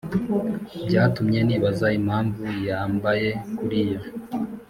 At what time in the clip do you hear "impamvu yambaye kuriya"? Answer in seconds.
1.99-3.99